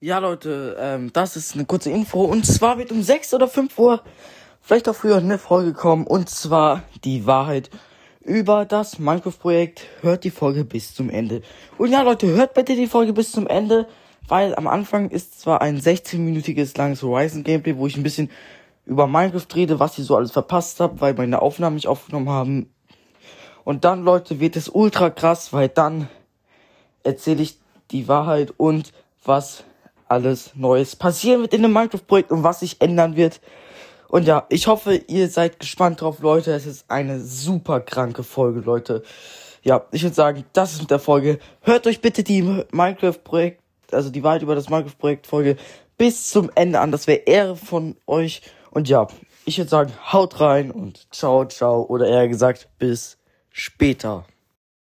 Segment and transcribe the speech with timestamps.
[0.00, 2.22] Ja, Leute, ähm, das ist eine kurze Info.
[2.22, 4.00] Und zwar wird um 6 oder 5 Uhr,
[4.60, 6.06] vielleicht auch früher, eine Folge kommen.
[6.06, 7.68] Und zwar die Wahrheit
[8.20, 9.86] über das Minecraft-Projekt.
[10.02, 11.42] Hört die Folge bis zum Ende.
[11.78, 13.88] Und ja, Leute, hört bitte die Folge bis zum Ende.
[14.28, 18.30] Weil am Anfang ist zwar ein 16-minütiges langes Horizon-Gameplay, wo ich ein bisschen
[18.86, 22.72] über Minecraft rede, was ich so alles verpasst habe, weil meine Aufnahmen nicht aufgenommen haben.
[23.64, 26.08] Und dann, Leute, wird es ultra krass, weil dann
[27.02, 27.58] erzähle ich
[27.90, 28.92] die Wahrheit und
[29.24, 29.64] was
[30.08, 33.40] alles Neues passieren wird in dem Minecraft-Projekt und was sich ändern wird.
[34.08, 36.52] Und ja, ich hoffe, ihr seid gespannt drauf, Leute.
[36.52, 39.02] Es ist eine super kranke Folge, Leute.
[39.62, 41.38] Ja, ich würde sagen, das ist mit der Folge.
[41.60, 43.60] Hört euch bitte die Minecraft-Projekt,
[43.92, 45.56] also die Wahrheit über das Minecraft-Projekt-Folge
[45.98, 46.90] bis zum Ende an.
[46.90, 48.40] Das wäre Ehre von euch.
[48.70, 49.08] Und ja,
[49.44, 51.82] ich würde sagen, haut rein und ciao, ciao.
[51.82, 53.18] Oder eher gesagt, bis
[53.50, 54.24] später.